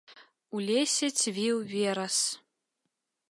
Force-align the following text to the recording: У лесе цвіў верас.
У 0.55 0.61
лесе 0.69 1.07
цвіў 1.21 1.57
верас. 1.73 2.17